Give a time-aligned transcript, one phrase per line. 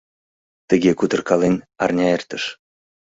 [0.69, 2.43] Тыге кутыркален арня эртыш.